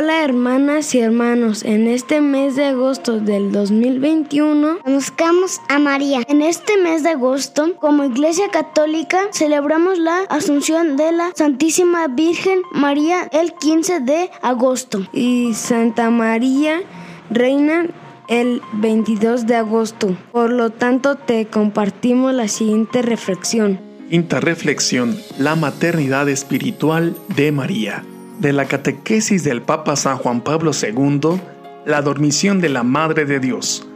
[0.00, 6.22] Hola hermanas y hermanos, en este mes de agosto del 2021 conozcamos a María.
[6.28, 12.60] En este mes de agosto, como Iglesia Católica, celebramos la Asunción de la Santísima Virgen
[12.70, 16.80] María el 15 de agosto y Santa María
[17.28, 17.88] Reina
[18.28, 20.16] el 22 de agosto.
[20.30, 23.80] Por lo tanto, te compartimos la siguiente reflexión.
[24.08, 28.04] Quinta reflexión, la maternidad espiritual de María
[28.38, 31.40] de la catequesis del Papa San Juan Pablo II,
[31.84, 33.86] la dormición de la Madre de Dios.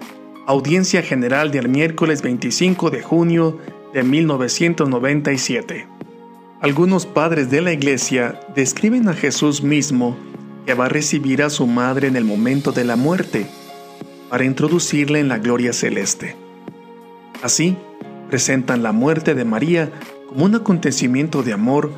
[0.46, 3.58] Audiencia General del miércoles 25 de junio
[3.94, 5.86] de 1997.
[6.60, 10.16] Algunos padres de la Iglesia describen a Jesús mismo
[10.66, 13.46] que va a recibir a su madre en el momento de la muerte
[14.28, 16.36] para introducirle en la gloria celeste.
[17.42, 17.76] Así,
[18.28, 19.90] presentan la muerte de María
[20.28, 21.92] como un acontecimiento de amor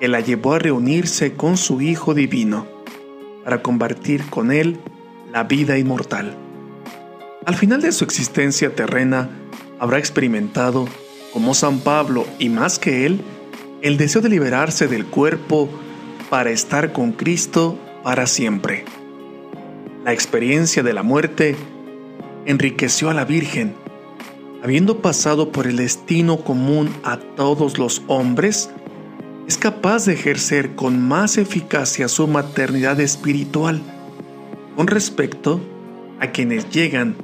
[0.00, 2.66] que la llevó a reunirse con su Hijo Divino
[3.44, 4.78] para compartir con Él
[5.32, 6.36] la vida inmortal.
[7.44, 9.28] Al final de su existencia terrena,
[9.78, 10.86] habrá experimentado,
[11.32, 13.20] como San Pablo y más que él,
[13.82, 15.68] el deseo de liberarse del cuerpo
[16.30, 18.84] para estar con Cristo para siempre.
[20.04, 21.56] La experiencia de la muerte
[22.46, 23.74] enriqueció a la Virgen.
[24.62, 28.70] Habiendo pasado por el destino común a todos los hombres,
[29.46, 33.80] es capaz de ejercer con más eficacia su maternidad espiritual
[34.76, 35.60] con respecto
[36.20, 37.16] a quienes llegan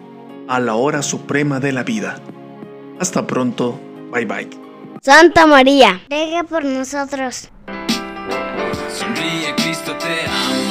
[0.49, 2.21] a la hora suprema de la vida.
[2.99, 3.81] Hasta pronto,
[4.13, 4.51] bye bye.
[5.01, 7.49] Santa María, ruega por nosotros.
[8.93, 10.70] Sonríe, Cristo te ama.